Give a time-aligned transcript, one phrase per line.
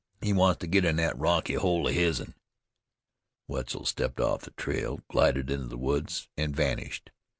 [0.19, 2.33] He wants to get in that rocky hole of his'n."
[3.47, 7.11] Wetzel stepped off the trail, glided into the woods, and vanished.